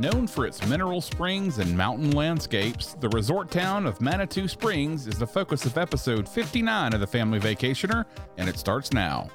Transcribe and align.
Known 0.00 0.26
for 0.28 0.46
its 0.46 0.66
mineral 0.66 1.02
springs 1.02 1.58
and 1.58 1.76
mountain 1.76 2.12
landscapes, 2.12 2.94
the 3.00 3.10
resort 3.10 3.50
town 3.50 3.84
of 3.84 4.00
Manitou 4.00 4.48
Springs 4.48 5.06
is 5.06 5.18
the 5.18 5.26
focus 5.26 5.66
of 5.66 5.76
episode 5.76 6.26
59 6.26 6.94
of 6.94 7.00
The 7.00 7.06
Family 7.06 7.38
Vacationer, 7.38 8.06
and 8.38 8.48
it 8.48 8.56
starts 8.56 8.94
now. 8.94 9.28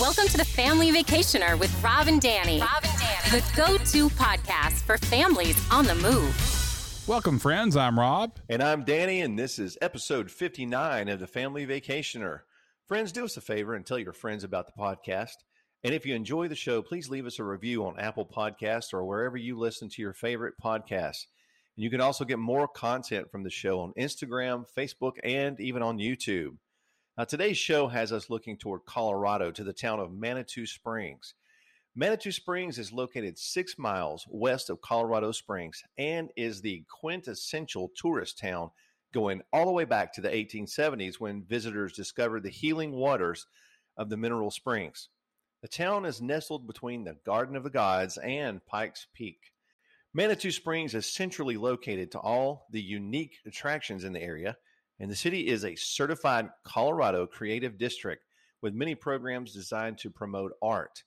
Welcome 0.00 0.26
to 0.26 0.36
The 0.36 0.44
Family 0.44 0.90
Vacationer 0.90 1.56
with 1.60 1.80
Rob 1.80 2.08
and 2.08 2.20
Danny. 2.20 2.60
Rob 2.60 2.82
and 2.82 2.98
Danny. 2.98 3.40
The 3.40 3.52
go 3.54 3.78
to 3.78 4.08
podcast 4.16 4.80
for 4.80 4.98
families 4.98 5.56
on 5.70 5.84
the 5.84 5.94
move. 5.94 7.04
Welcome, 7.06 7.38
friends. 7.38 7.76
I'm 7.76 7.96
Rob. 7.96 8.40
And 8.48 8.64
I'm 8.64 8.82
Danny, 8.82 9.20
and 9.20 9.38
this 9.38 9.60
is 9.60 9.78
episode 9.80 10.28
59 10.28 11.08
of 11.08 11.20
The 11.20 11.28
Family 11.28 11.64
Vacationer. 11.68 12.40
Friends, 12.88 13.12
do 13.12 13.26
us 13.26 13.36
a 13.36 13.40
favor 13.40 13.74
and 13.74 13.86
tell 13.86 14.00
your 14.00 14.12
friends 14.12 14.42
about 14.42 14.66
the 14.66 14.72
podcast. 14.72 15.36
And 15.84 15.92
if 15.92 16.06
you 16.06 16.14
enjoy 16.14 16.46
the 16.46 16.54
show, 16.54 16.80
please 16.80 17.10
leave 17.10 17.26
us 17.26 17.40
a 17.40 17.44
review 17.44 17.84
on 17.84 17.98
Apple 17.98 18.24
Podcasts 18.24 18.94
or 18.94 19.04
wherever 19.04 19.36
you 19.36 19.58
listen 19.58 19.88
to 19.88 20.02
your 20.02 20.12
favorite 20.12 20.54
podcasts. 20.62 21.26
And 21.76 21.82
you 21.82 21.90
can 21.90 22.00
also 22.00 22.24
get 22.24 22.38
more 22.38 22.68
content 22.68 23.30
from 23.32 23.42
the 23.42 23.50
show 23.50 23.80
on 23.80 23.92
Instagram, 23.98 24.64
Facebook, 24.76 25.14
and 25.24 25.58
even 25.60 25.82
on 25.82 25.98
YouTube. 25.98 26.56
Now, 27.18 27.24
today's 27.24 27.58
show 27.58 27.88
has 27.88 28.12
us 28.12 28.30
looking 28.30 28.56
toward 28.56 28.84
Colorado 28.86 29.50
to 29.50 29.64
the 29.64 29.72
town 29.72 29.98
of 29.98 30.12
Manitou 30.12 30.66
Springs. 30.66 31.34
Manitou 31.96 32.30
Springs 32.30 32.78
is 32.78 32.92
located 32.92 33.36
six 33.36 33.76
miles 33.76 34.24
west 34.30 34.70
of 34.70 34.80
Colorado 34.80 35.32
Springs 35.32 35.82
and 35.98 36.30
is 36.36 36.62
the 36.62 36.84
quintessential 36.88 37.90
tourist 37.96 38.38
town 38.38 38.70
going 39.12 39.42
all 39.52 39.66
the 39.66 39.72
way 39.72 39.84
back 39.84 40.12
to 40.14 40.20
the 40.20 40.30
1870s 40.30 41.16
when 41.18 41.42
visitors 41.42 41.92
discovered 41.92 42.44
the 42.44 42.50
healing 42.50 42.92
waters 42.92 43.46
of 43.96 44.08
the 44.08 44.16
mineral 44.16 44.50
springs. 44.50 45.08
The 45.62 45.68
town 45.68 46.04
is 46.04 46.20
nestled 46.20 46.66
between 46.66 47.04
the 47.04 47.16
Garden 47.24 47.54
of 47.54 47.62
the 47.62 47.70
Gods 47.70 48.18
and 48.18 48.66
Pikes 48.66 49.06
Peak. 49.14 49.52
Manitou 50.12 50.50
Springs 50.50 50.92
is 50.92 51.06
centrally 51.06 51.56
located 51.56 52.10
to 52.10 52.18
all 52.18 52.66
the 52.72 52.82
unique 52.82 53.36
attractions 53.46 54.02
in 54.02 54.12
the 54.12 54.20
area, 54.20 54.56
and 54.98 55.08
the 55.08 55.14
city 55.14 55.46
is 55.46 55.64
a 55.64 55.76
certified 55.76 56.48
Colorado 56.64 57.28
creative 57.28 57.78
district 57.78 58.24
with 58.60 58.74
many 58.74 58.96
programs 58.96 59.54
designed 59.54 59.98
to 59.98 60.10
promote 60.10 60.50
art. 60.60 61.04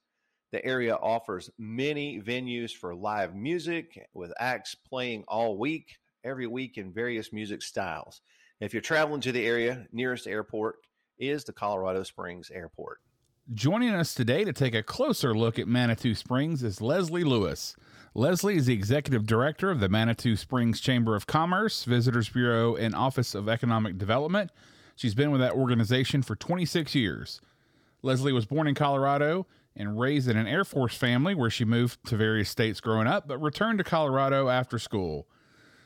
The 0.54 0.66
area 0.66 0.96
offers 0.96 1.50
many 1.58 2.22
venues 2.22 2.72
for 2.72 2.96
live 2.96 3.36
music 3.36 4.08
with 4.14 4.32
acts 4.40 4.74
playing 4.74 5.26
all 5.28 5.58
week, 5.58 5.98
every 6.24 6.48
week 6.48 6.78
in 6.78 6.94
various 6.94 7.34
music 7.34 7.62
styles. 7.62 8.22
If 8.62 8.74
you're 8.74 8.82
traveling 8.82 9.20
to 9.22 9.34
the 9.34 9.46
area, 9.46 9.86
nearest 9.92 10.28
airport 10.28 10.78
is 11.20 11.44
the 11.44 11.52
Colorado 11.52 12.04
Springs 12.04 12.50
Airport. 12.52 13.02
Joining 13.54 13.94
us 13.94 14.16
today 14.16 14.44
to 14.44 14.52
take 14.52 14.74
a 14.74 14.82
closer 14.82 15.36
look 15.36 15.60
at 15.60 15.68
Manitou 15.68 16.16
Springs 16.16 16.64
is 16.64 16.82
Leslie 16.82 17.24
Lewis. 17.24 17.76
Leslie 18.16 18.58
is 18.58 18.66
the 18.66 18.74
executive 18.74 19.28
director 19.28 19.70
of 19.70 19.80
the 19.80 19.88
Manitou 19.88 20.36
Springs 20.36 20.80
Chamber 20.80 21.16
of 21.16 21.28
Commerce, 21.28 21.84
Visitors 21.84 22.28
Bureau, 22.28 22.76
and 22.76 22.96
Office 22.96 23.36
of 23.36 23.48
Economic 23.48 24.00
Development. 24.00 24.50
She's 24.96 25.14
been 25.14 25.30
with 25.30 25.42
that 25.42 25.54
organization 25.54 26.24
for 26.24 26.36
26 26.36 26.96
years. 26.96 27.40
Leslie 28.02 28.34
was 28.34 28.48
born 28.48 28.66
in 28.66 28.74
Colorado 28.74 29.46
and 29.76 30.00
raised 30.00 30.28
in 30.28 30.38
an 30.38 30.48
Air 30.48 30.66
Force 30.66 30.98
family 30.98 31.36
where 31.36 31.52
she 31.52 31.66
moved 31.66 32.04
to 32.08 32.18
various 32.18 32.50
states 32.50 32.82
growing 32.82 33.06
up, 33.06 33.28
but 33.28 33.38
returned 33.38 33.78
to 33.78 33.84
Colorado 33.84 34.50
after 34.50 34.80
school. 34.80 35.28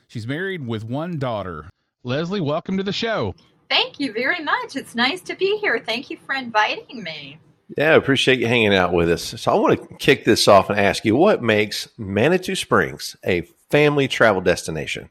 She's 0.08 0.26
married 0.26 0.66
with 0.66 0.82
one 0.82 1.18
daughter. 1.18 1.68
Leslie, 2.04 2.40
welcome 2.40 2.78
to 2.78 2.82
the 2.82 2.90
show. 2.90 3.34
Thank 3.68 4.00
you 4.00 4.14
very 4.14 4.42
much. 4.42 4.76
It's 4.76 4.94
nice 4.94 5.20
to 5.20 5.36
be 5.36 5.58
here. 5.58 5.78
Thank 5.78 6.08
you 6.08 6.16
for 6.24 6.34
inviting 6.34 7.02
me. 7.02 7.38
Yeah, 7.76 7.92
I 7.92 7.94
appreciate 7.94 8.40
you 8.40 8.46
hanging 8.46 8.74
out 8.74 8.92
with 8.92 9.10
us. 9.10 9.40
So 9.40 9.52
I 9.52 9.54
want 9.54 9.80
to 9.80 9.96
kick 9.96 10.24
this 10.24 10.48
off 10.48 10.70
and 10.70 10.78
ask 10.78 11.04
you 11.04 11.16
what 11.16 11.42
makes 11.42 11.88
Manitou 11.96 12.54
Springs 12.54 13.16
a 13.24 13.42
family 13.70 14.08
travel 14.08 14.40
destination? 14.40 15.08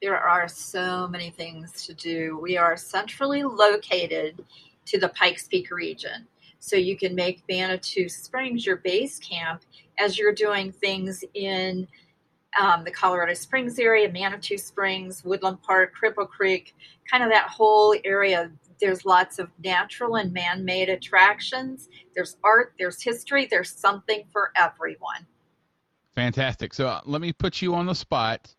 There 0.00 0.18
are 0.18 0.48
so 0.48 1.08
many 1.08 1.30
things 1.30 1.86
to 1.86 1.94
do. 1.94 2.38
We 2.42 2.56
are 2.56 2.76
centrally 2.76 3.44
located 3.44 4.44
to 4.86 4.98
the 4.98 5.08
Pikes 5.10 5.46
Peak 5.48 5.70
region. 5.70 6.26
So 6.58 6.76
you 6.76 6.96
can 6.96 7.14
make 7.14 7.42
Manitou 7.48 8.08
Springs 8.08 8.66
your 8.66 8.76
base 8.76 9.18
camp 9.18 9.62
as 9.98 10.18
you're 10.18 10.34
doing 10.34 10.72
things 10.72 11.24
in 11.34 11.88
um, 12.60 12.84
the 12.84 12.90
Colorado 12.90 13.34
Springs 13.34 13.78
area, 13.78 14.10
Manitou 14.12 14.58
Springs, 14.58 15.24
Woodland 15.24 15.62
Park, 15.62 15.94
Cripple 16.00 16.28
Creek, 16.28 16.74
kind 17.10 17.22
of 17.24 17.30
that 17.30 17.48
whole 17.48 17.94
area 18.04 18.50
there's 18.82 19.06
lots 19.06 19.38
of 19.38 19.48
natural 19.64 20.16
and 20.16 20.32
man 20.32 20.64
made 20.64 20.88
attractions. 20.88 21.88
There's 22.14 22.36
art, 22.42 22.74
there's 22.78 23.00
history, 23.00 23.46
there's 23.48 23.70
something 23.70 24.24
for 24.32 24.50
everyone. 24.56 25.26
Fantastic. 26.16 26.74
So 26.74 26.88
uh, 26.88 27.00
let 27.06 27.20
me 27.20 27.32
put 27.32 27.62
you 27.62 27.74
on 27.74 27.86
the 27.86 27.94
spot. 27.94 28.52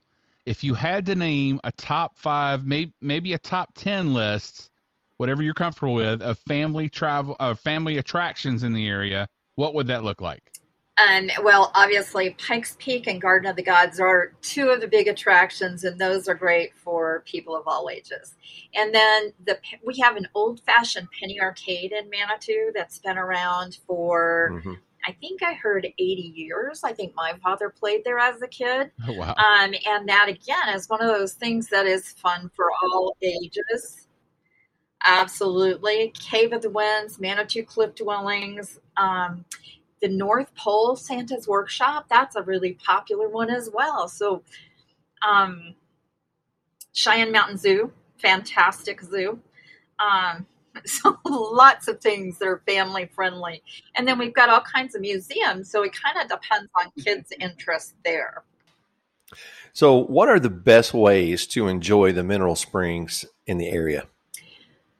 If 0.46 0.64
you 0.64 0.74
had 0.74 1.06
to 1.08 1.16
name 1.16 1.60
a 1.66 1.72
top 1.74 2.18
five, 2.18 2.66
maybe, 2.66 2.94
maybe 3.02 3.34
a 3.34 3.38
top 3.38 3.72
10 3.76 4.14
list, 4.14 4.72
whatever 5.18 5.44
you're 5.44 5.54
comfortable 5.54 5.94
with, 5.94 6.22
of 6.22 6.40
family 6.40 6.90
travel, 6.90 7.36
of 7.40 7.60
family 7.60 7.98
attractions 7.98 8.64
in 8.64 8.74
the 8.74 8.88
area, 8.88 9.28
what 9.56 9.74
would 9.76 9.88
that 9.88 10.06
look 10.06 10.22
like? 10.22 10.53
And 10.98 11.32
well, 11.44 11.72
obviously, 11.74 12.32
Pikes 12.32 12.76
Peak 12.78 13.08
and 13.08 13.20
Garden 13.20 13.50
of 13.50 13.56
the 13.56 13.64
Gods 13.64 14.00
are 14.00 14.34
two 14.42 14.70
of 14.70 14.80
the 14.80 14.88
big 14.88 15.08
attractions, 15.08 15.84
and 15.84 16.00
those 16.00 16.28
are 16.28 16.36
great 16.36 16.76
for 16.76 17.24
people 17.26 17.56
of 17.56 17.64
all 17.68 17.90
ages. 17.90 18.36
And 18.76 18.94
then 18.94 19.34
the 19.44 19.58
we 19.84 19.98
have 20.00 20.18
an 20.18 20.28
old-fashioned 20.36 21.08
penny 21.20 21.42
arcade 21.42 21.94
in 21.94 22.10
Manitou 22.12 22.72
that's 22.76 23.00
been 23.00 23.18
around 23.18 23.80
for. 23.88 24.52
Mm-hmm. 24.54 24.74
I 25.06 25.12
think 25.20 25.44
I 25.44 25.54
heard 25.54 25.86
80 25.86 26.34
years. 26.34 26.82
I 26.86 26.94
think 26.94 27.14
my 27.14 27.34
father 27.44 27.70
played 27.70 28.06
there 28.06 28.20
as 28.20 28.42
a 28.42 28.48
kid. 28.48 28.90
Oh, 29.06 29.14
wow. 29.18 29.32
Um, 29.32 29.74
and 29.86 30.08
that, 30.08 30.30
again, 30.30 30.74
is 30.74 30.88
one 30.88 31.02
of 31.02 31.10
those 31.10 31.34
things 31.34 31.68
that 31.70 31.86
is 31.86 32.14
fun 32.14 32.50
for 32.56 32.68
all 32.82 33.18
ages. 33.22 34.08
Absolutely. 35.04 36.14
Cave 36.18 36.54
of 36.54 36.62
the 36.62 36.70
Winds, 36.70 37.20
Manitou 37.20 37.64
Cliff 37.64 37.96
Dwellings. 37.96 38.80
Um, 38.96 39.44
the 40.04 40.10
North 40.10 40.54
Pole 40.56 40.98
Santa's 40.98 41.48
Workshop, 41.48 42.08
that's 42.10 42.36
a 42.36 42.42
really 42.42 42.74
popular 42.74 43.30
one 43.30 43.50
as 43.50 43.70
well. 43.74 44.10
So, 44.10 44.44
um, 45.26 45.76
Cheyenne 46.92 47.32
Mountain 47.32 47.58
Zoo, 47.58 47.94
fantastic 48.18 49.02
zoo. 49.02 49.40
Um, 50.00 50.46
so 50.86 51.18
lots 51.26 51.88
of 51.88 52.02
things 52.02 52.38
that 52.40 52.50
are 52.50 52.62
family 52.68 53.10
friendly. 53.16 53.64
And 53.96 54.06
then 54.06 54.20
we've 54.20 54.34
got 54.34 54.50
all 54.50 54.60
kinds 54.60 54.94
of 54.94 55.00
museums. 55.00 55.72
So 55.72 55.84
it 55.84 55.94
kind 55.94 56.18
of 56.22 56.30
depends 56.30 56.70
on 56.78 56.92
kids' 57.02 57.32
interest 57.40 57.94
there. 58.04 58.44
So, 59.72 59.96
what 59.96 60.28
are 60.28 60.40
the 60.40 60.50
best 60.50 60.94
ways 60.94 61.48
to 61.48 61.68
enjoy 61.68 62.12
the 62.12 62.24
mineral 62.24 62.56
springs 62.56 63.26
in 63.48 63.58
the 63.58 63.70
area? 63.70 64.06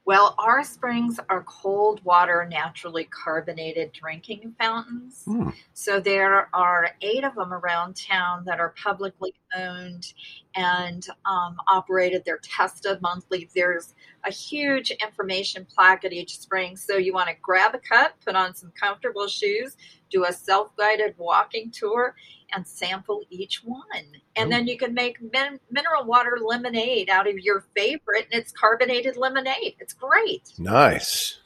Well, 0.06 0.36
our 0.38 0.66
springs 0.66 1.18
are 1.30 1.44
cold 1.44 2.04
water, 2.04 2.46
naturally 2.50 3.06
carbonated 3.06 3.94
drinking 3.94 4.54
fountains. 4.60 5.24
Mm. 5.26 5.54
So 5.74 6.02
there 6.02 6.50
are 6.54 6.90
eight 7.02 7.24
of 7.24 7.36
them 7.36 7.54
around 7.54 7.96
town 7.96 8.44
that 8.46 8.60
are 8.60 8.74
publicly 8.84 9.34
owned 9.56 10.14
and 10.56 11.08
um, 11.26 11.56
operated. 11.70 12.24
They're 12.26 12.40
tested 12.40 13.02
monthly. 13.02 13.50
There's 13.56 13.94
a 14.26 14.32
huge 14.32 14.92
information 14.92 15.66
plaque 15.74 16.04
at 16.04 16.12
each 16.12 16.38
spring. 16.38 16.76
So 16.76 16.98
you 16.98 17.14
want 17.14 17.30
to 17.30 17.36
grab 17.42 17.74
a 17.74 17.80
cup, 17.80 18.16
put 18.26 18.36
on 18.36 18.56
some 18.56 18.74
comfortable 18.78 19.28
shoes, 19.28 19.78
do 20.14 20.26
a 20.26 20.32
self 20.32 20.76
guided 20.78 21.16
walking 21.18 21.72
tour, 21.72 22.16
and 22.54 22.66
sample 22.68 23.24
each 23.30 23.64
one. 23.64 24.06
And 24.36 24.52
then 24.52 24.68
you 24.68 24.78
can 24.78 24.94
make 24.94 25.18
min- 25.22 25.60
mineral 25.72 26.06
water 26.06 26.38
lemonade 26.42 27.10
out 27.10 27.28
of 27.28 27.38
your 27.40 27.66
favorite, 27.76 28.28
and 28.32 28.42
it's 28.42 28.52
carbonated 28.52 29.18
lemonade. 29.18 29.76
It's 29.80 29.94
great. 29.94 30.54
Nice. 30.58 31.40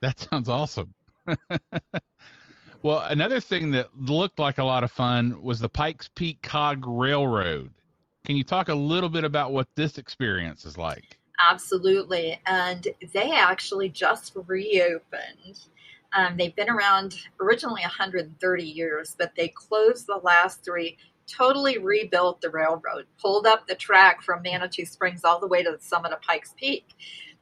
That 0.00 0.18
sounds 0.18 0.48
awesome. 0.48 0.94
well, 2.82 3.00
another 3.08 3.40
thing 3.40 3.70
that 3.72 3.88
looked 3.98 4.38
like 4.38 4.58
a 4.58 4.64
lot 4.64 4.82
of 4.82 4.90
fun 4.90 5.42
was 5.42 5.60
the 5.60 5.68
Pikes 5.68 6.08
Peak 6.14 6.40
Cog 6.42 6.84
Railroad. 6.86 7.70
Can 8.24 8.36
you 8.36 8.44
talk 8.44 8.68
a 8.68 8.74
little 8.74 9.08
bit 9.08 9.24
about 9.24 9.52
what 9.52 9.68
this 9.74 9.98
experience 9.98 10.64
is 10.64 10.76
like? 10.78 11.18
Absolutely. 11.48 12.40
And 12.46 12.86
they 13.12 13.32
actually 13.32 13.88
just 13.88 14.36
reopened 14.46 15.60
um, 16.14 16.36
they've 16.36 16.54
been 16.56 16.70
around 16.70 17.16
originally 17.40 17.82
130 17.82 18.64
years, 18.64 19.14
but 19.18 19.32
they 19.36 19.48
closed 19.48 20.06
the 20.06 20.20
last 20.22 20.64
three, 20.64 20.96
totally 21.26 21.78
rebuilt 21.78 22.40
the 22.40 22.50
railroad, 22.50 23.06
pulled 23.20 23.46
up 23.46 23.66
the 23.66 23.74
track 23.74 24.22
from 24.22 24.42
Manitou 24.42 24.84
Springs 24.84 25.24
all 25.24 25.38
the 25.38 25.46
way 25.46 25.62
to 25.62 25.70
the 25.70 25.82
summit 25.82 26.12
of 26.12 26.20
Pikes 26.22 26.54
Peak. 26.58 26.84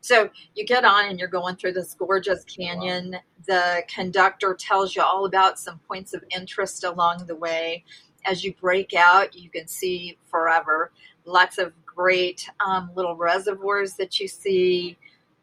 So 0.01 0.31
you 0.55 0.65
get 0.65 0.85
on 0.85 1.09
and 1.09 1.19
you're 1.19 1.29
going 1.29 1.57
through 1.57 1.73
this 1.73 1.95
gorgeous 1.95 2.45
canyon. 2.45 3.13
Wow. 3.13 3.21
The 3.47 3.83
conductor 3.93 4.55
tells 4.55 4.95
you 4.95 5.03
all 5.03 5.25
about 5.25 5.59
some 5.59 5.81
points 5.89 6.15
of 6.15 6.23
interest 6.35 6.85
along 6.85 7.27
the 7.27 7.35
way. 7.35 7.85
As 8.25 8.45
you 8.45 8.55
break 8.55 8.95
out, 8.95 9.35
you 9.35 9.51
can 9.51 9.67
see 9.67 10.19
forever. 10.31 10.93
Lots 11.25 11.59
of 11.59 11.73
great 11.85 12.49
um, 12.65 12.91
little 12.95 13.17
reservoirs 13.17 13.95
that 13.95 14.21
you 14.21 14.29
see 14.29 14.97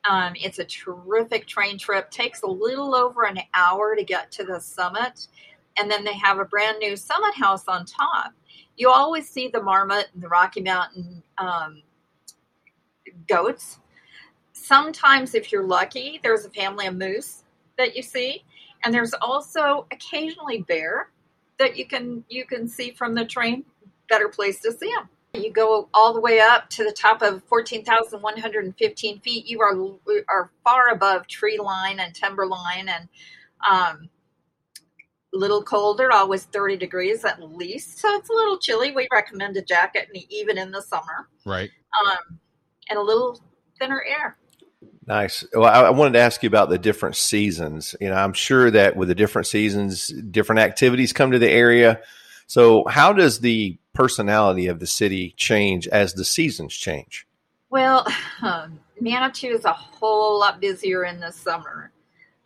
um, 0.10 0.34
it's 0.36 0.60
a 0.60 0.66
terrific 0.66 1.48
train 1.48 1.78
trip. 1.78 2.12
Takes 2.12 2.44
a 2.44 2.48
little 2.48 2.96
over 2.96 3.24
an 3.24 3.40
hour 3.54 3.96
to 3.96 4.04
get 4.04 4.31
to 4.34 4.44
the 4.44 4.60
summit, 4.60 5.28
and 5.78 5.90
then 5.90 6.04
they 6.04 6.13
have 6.13 6.40
a 6.40 6.46
brand 6.46 6.80
new 6.80 6.96
Summit 6.96 7.36
House 7.36 7.68
on 7.68 7.86
top. 7.86 8.34
You 8.78 8.90
always 8.90 9.30
see 9.30 9.48
the 9.48 9.62
marmot 9.62 10.07
and 10.13 10.22
the 10.22 10.28
Rocky 10.28 10.62
Mountain 10.62 11.24
um, 11.38 11.81
goats. 13.28 13.80
Sometimes, 14.54 15.34
if 15.36 15.52
you're 15.52 15.66
lucky, 15.66 16.19
there's 16.24 16.46
a 16.46 16.50
family 16.50 16.88
of 16.88 16.96
moose 16.96 17.44
that 17.78 17.96
you 17.96 18.04
see, 18.04 18.44
and 18.84 18.94
there's 18.94 19.13
also 19.22 19.88
occasionally 19.92 20.62
bear 20.62 21.10
that 21.58 21.78
you 21.78 21.86
can 21.88 22.24
you 22.30 22.46
can 22.46 22.68
see 22.68 22.92
from 22.92 23.13
the 23.13 23.25
train. 23.25 23.63
Better 24.08 24.30
place 24.30 24.60
to 24.62 24.72
see 24.72 24.92
them. 24.96 25.10
You 25.38 25.52
go 25.52 25.90
all 25.94 26.14
the 26.14 26.22
way 26.22 26.40
up 26.40 26.70
to 26.72 26.84
the 26.84 26.92
top 26.92 27.22
of 27.22 27.44
14,115 27.46 29.20
feet. 29.20 29.46
You 29.46 29.62
are 29.62 29.76
are 30.28 30.52
far 30.64 30.90
above 30.90 31.28
tree 31.28 31.60
line 31.60 32.00
and 32.00 32.14
timber 32.14 32.46
line, 32.48 32.90
and 32.90 33.10
um, 33.68 34.10
a 35.34 35.38
little 35.38 35.64
colder, 35.64 36.12
always 36.12 36.44
30 36.44 36.78
degrees 36.78 37.26
at 37.26 37.42
least. 37.42 38.00
So 38.00 38.16
it's 38.16 38.30
a 38.30 38.34
little 38.34 38.58
chilly. 38.58 38.92
We 38.92 39.08
recommend 39.12 39.58
a 39.58 39.62
jacket, 39.62 40.10
even 40.30 40.58
in 40.58 40.72
the 40.72 40.82
summer. 40.82 41.30
Right. 41.46 41.70
Um, 42.06 42.40
and 42.90 42.98
a 42.98 43.02
little 43.02 43.40
thinner 43.80 44.04
air. 44.08 44.38
Nice. 45.08 45.46
Well, 45.54 45.66
I 45.66 45.90
wanted 45.92 46.14
to 46.14 46.20
ask 46.20 46.42
you 46.42 46.48
about 46.48 46.70
the 46.70 46.80
different 46.80 47.16
seasons. 47.16 47.96
You 48.02 48.10
know, 48.10 48.16
I'm 48.16 48.34
sure 48.34 48.72
that 48.72 48.96
with 48.96 49.08
the 49.08 49.16
different 49.16 49.48
seasons, 49.48 50.08
different 50.08 50.62
activities 50.62 51.14
come 51.14 51.32
to 51.32 51.40
the 51.40 51.50
area. 51.50 52.02
So, 52.47 52.86
how 52.88 53.13
does 53.13 53.39
the 53.39 53.77
personality 53.94 54.68
of 54.68 54.80
the 54.80 54.88
city 54.88 55.33
change 55.38 55.88
as 55.88 56.13
the 56.13 56.25
seasons 56.25 56.74
change? 56.74 57.27
Well, 57.69 58.06
um, 58.42 58.80
Manitou 59.00 59.47
is 59.47 59.65
a 59.65 59.74
whole 59.74 60.39
lot 60.39 60.59
busier 60.59 61.06
in 61.06 61.19
the 61.19 61.31
summer 61.31 61.92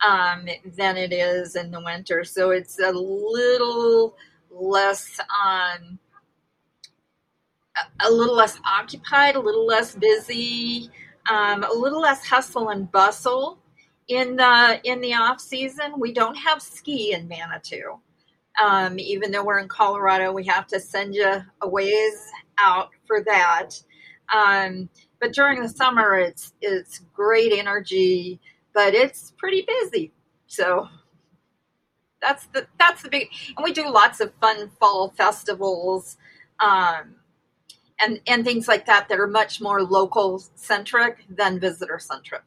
um, 0.06 0.48
than 0.76 0.96
it 0.96 1.12
is 1.12 1.56
in 1.56 1.70
the 1.70 1.82
winter. 1.82 2.24
So, 2.24 2.50
it's 2.50 2.78
a 2.80 2.90
little 2.90 4.16
less 4.50 5.20
um, 5.44 5.98
a 8.00 8.10
little 8.10 8.34
less 8.34 8.58
occupied, 8.66 9.36
a 9.36 9.40
little 9.40 9.66
less 9.66 9.94
busy, 9.94 10.90
um, 11.30 11.64
a 11.64 11.72
little 11.72 12.00
less 12.00 12.26
hustle 12.26 12.70
and 12.70 12.90
bustle 12.90 13.58
in 14.08 14.36
the 14.36 14.80
in 14.84 15.00
the 15.00 15.14
off 15.14 15.40
season. 15.40 15.94
We 15.98 16.12
don't 16.12 16.36
have 16.36 16.62
ski 16.62 17.12
in 17.12 17.28
Manitou. 17.28 17.98
Um, 18.62 18.98
even 18.98 19.30
though 19.30 19.44
we're 19.44 19.58
in 19.58 19.68
Colorado, 19.68 20.32
we 20.32 20.44
have 20.44 20.66
to 20.68 20.80
send 20.80 21.14
you 21.14 21.42
a 21.60 21.68
ways 21.68 22.30
out 22.58 22.90
for 23.06 23.22
that. 23.24 23.70
Um, 24.34 24.88
but 25.20 25.32
during 25.32 25.62
the 25.62 25.68
summer, 25.68 26.14
it's 26.14 26.54
it's 26.60 27.00
great 27.14 27.52
energy, 27.52 28.40
but 28.74 28.94
it's 28.94 29.32
pretty 29.36 29.66
busy. 29.66 30.12
So 30.46 30.88
that's 32.20 32.46
the 32.46 32.66
that's 32.78 33.02
the 33.02 33.08
big. 33.08 33.28
And 33.56 33.64
we 33.64 33.72
do 33.72 33.88
lots 33.88 34.20
of 34.20 34.32
fun 34.40 34.70
fall 34.78 35.10
festivals. 35.16 36.16
Um, 36.58 37.16
and 38.02 38.20
and 38.26 38.44
things 38.44 38.68
like 38.68 38.86
that 38.86 39.08
that 39.08 39.18
are 39.18 39.26
much 39.26 39.60
more 39.60 39.82
local 39.82 40.42
centric 40.54 41.24
than 41.28 41.60
visitor 41.60 41.98
centric. 41.98 42.42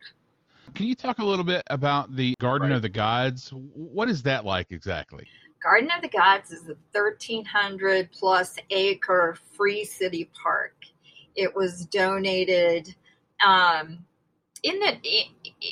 Can 0.74 0.88
you 0.88 0.96
talk 0.96 1.20
a 1.20 1.26
little 1.26 1.46
bit 1.46 1.62
about 1.68 2.16
the 2.16 2.34
Garden 2.40 2.70
right. 2.70 2.76
of 2.76 2.82
the 2.82 2.90
Gods? 2.90 3.50
What 3.54 4.10
is 4.10 4.24
that 4.24 4.44
like 4.44 4.72
exactly? 4.72 5.28
Garden 5.64 5.90
of 5.96 6.02
the 6.02 6.10
Gods 6.10 6.52
is 6.52 6.64
a 6.64 6.76
1,300 6.92 8.12
plus 8.12 8.58
acre 8.70 9.38
free 9.54 9.86
city 9.86 10.30
park. 10.44 10.76
It 11.36 11.56
was 11.56 11.86
donated 11.86 12.94
um, 13.46 14.06
in 14.62 14.80
the 14.80 14.98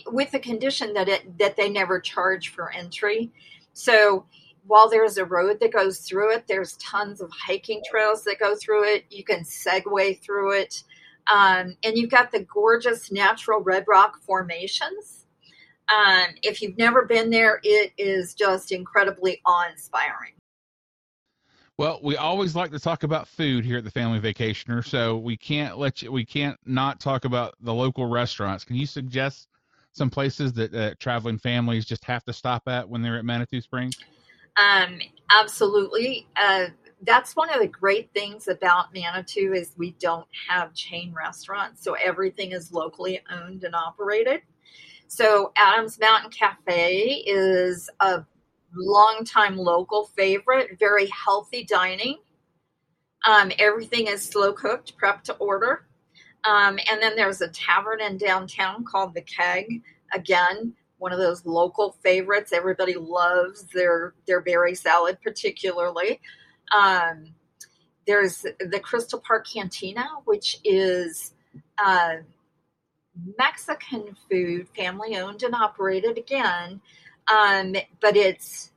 with 0.07 0.31
the 0.31 0.39
condition 0.39 0.93
that 0.93 1.09
it 1.09 1.37
that 1.39 1.57
they 1.57 1.69
never 1.69 1.99
charge 1.99 2.49
for 2.49 2.71
entry. 2.71 3.31
So 3.73 4.25
while 4.65 4.89
there's 4.89 5.17
a 5.17 5.25
road 5.25 5.59
that 5.59 5.73
goes 5.73 5.99
through 5.99 6.35
it, 6.35 6.45
there's 6.47 6.77
tons 6.77 7.19
of 7.19 7.29
hiking 7.31 7.81
trails 7.89 8.23
that 8.23 8.39
go 8.39 8.55
through 8.55 8.85
it. 8.93 9.05
You 9.09 9.23
can 9.23 9.41
Segway 9.41 10.19
through 10.21 10.53
it. 10.53 10.83
Um, 11.31 11.75
and 11.83 11.97
you've 11.97 12.09
got 12.09 12.31
the 12.31 12.43
gorgeous 12.43 13.11
natural 13.11 13.59
red 13.59 13.85
rock 13.87 14.21
formations. 14.21 15.20
Um, 15.91 16.35
if 16.41 16.61
you've 16.61 16.77
never 16.77 17.05
been 17.05 17.29
there, 17.29 17.59
it 17.63 17.91
is 17.97 18.33
just 18.33 18.71
incredibly 18.71 19.41
awe 19.45 19.69
inspiring. 19.69 20.33
Well, 21.77 21.99
we 22.03 22.15
always 22.15 22.55
like 22.55 22.71
to 22.71 22.79
talk 22.79 23.03
about 23.03 23.27
food 23.27 23.65
here 23.65 23.79
at 23.79 23.83
the 23.83 23.91
Family 23.91 24.19
Vacationer, 24.19 24.85
so 24.85 25.17
we 25.17 25.35
can't 25.35 25.77
let 25.77 26.01
you, 26.01 26.11
we 26.11 26.25
can't 26.25 26.57
not 26.65 26.99
talk 26.99 27.25
about 27.25 27.55
the 27.59 27.73
local 27.73 28.05
restaurants. 28.05 28.63
Can 28.63 28.75
you 28.75 28.85
suggest 28.85 29.47
some 29.91 30.09
places 30.09 30.53
that 30.53 30.73
uh, 30.73 30.93
traveling 30.99 31.37
families 31.37 31.85
just 31.85 32.05
have 32.05 32.23
to 32.25 32.33
stop 32.33 32.67
at 32.67 32.87
when 32.87 33.01
they're 33.01 33.17
at 33.17 33.25
Manitou 33.25 33.61
Springs? 33.61 33.97
Um, 34.57 34.99
absolutely. 35.31 36.27
Uh, 36.35 36.67
that's 37.03 37.35
one 37.35 37.49
of 37.49 37.59
the 37.59 37.67
great 37.67 38.11
things 38.13 38.47
about 38.47 38.93
Manitou 38.93 39.53
is 39.53 39.73
we 39.75 39.91
don't 39.99 40.27
have 40.47 40.73
chain 40.73 41.13
restaurants, 41.13 41.83
so 41.83 41.93
everything 41.93 42.51
is 42.51 42.71
locally 42.71 43.21
owned 43.31 43.63
and 43.63 43.73
operated. 43.75 44.41
So 45.13 45.51
Adams 45.57 45.99
Mountain 45.99 46.31
Cafe 46.31 47.21
is 47.27 47.89
a 47.99 48.23
longtime 48.73 49.57
local 49.57 50.05
favorite, 50.15 50.79
very 50.79 51.07
healthy 51.07 51.65
dining. 51.65 52.19
Um, 53.27 53.51
everything 53.59 54.07
is 54.07 54.23
slow 54.23 54.53
cooked, 54.53 54.95
prep 54.95 55.21
to 55.25 55.33
order. 55.33 55.85
Um, 56.45 56.79
and 56.89 57.01
then 57.01 57.17
there's 57.17 57.41
a 57.41 57.49
tavern 57.49 57.99
in 57.99 58.17
downtown 58.17 58.85
called 58.85 59.13
the 59.13 59.21
Keg. 59.23 59.81
Again, 60.13 60.75
one 60.97 61.11
of 61.11 61.19
those 61.19 61.45
local 61.45 61.97
favorites. 62.01 62.53
Everybody 62.53 62.93
loves 62.93 63.63
their 63.73 64.13
their 64.27 64.39
berry 64.39 64.75
salad, 64.75 65.17
particularly. 65.21 66.21
Um, 66.73 67.33
there's 68.07 68.45
the 68.61 68.79
Crystal 68.81 69.19
Park 69.19 69.45
Cantina, 69.45 70.07
which 70.23 70.61
is 70.63 71.33
uh, 71.83 72.13
Mexican 73.37 74.15
food, 74.29 74.67
family 74.75 75.17
owned 75.17 75.43
and 75.43 75.55
operated 75.55 76.17
again, 76.17 76.81
um, 77.31 77.75
but 77.99 78.15
it's 78.15 78.71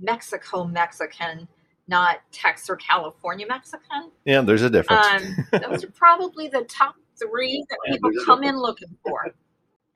Mexico 0.00 0.64
Mexican, 0.64 1.48
not 1.86 2.20
Texas 2.32 2.70
or 2.70 2.76
California 2.76 3.46
Mexican. 3.46 4.10
Yeah, 4.24 4.40
there's 4.40 4.62
a 4.62 4.70
difference. 4.70 5.06
Um, 5.06 5.60
those 5.60 5.84
are 5.84 5.90
probably 5.90 6.48
the 6.48 6.62
top 6.62 6.96
three 7.18 7.64
that 7.68 7.78
people 7.86 8.10
come 8.24 8.42
in 8.42 8.58
looking 8.58 8.96
for, 9.04 9.32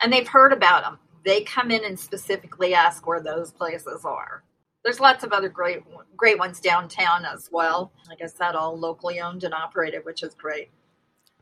and 0.00 0.12
they've 0.12 0.29
heard 0.29 0.52
about 0.52 0.82
them 0.82 0.99
they 1.29 1.43
come 1.43 1.70
in 1.70 1.85
and 1.85 2.00
specifically 2.00 2.75
ask 2.75 3.06
where 3.06 3.20
those 3.20 3.52
places 3.52 4.05
are. 4.05 4.43
There's 4.82 4.99
lots 4.99 5.25
of 5.25 5.32
other 5.32 5.50
great 5.50 5.82
great 6.17 6.38
ones 6.38 6.61
downtown 6.61 7.25
as 7.26 7.50
well. 7.52 7.93
Like 8.08 8.23
I 8.23 8.26
said, 8.26 8.54
all 8.54 8.78
locally 8.78 9.21
owned 9.21 9.45
and 9.45 9.52
operated, 9.52 10.04
which 10.04 10.23
is 10.23 10.35
great. 10.35 10.71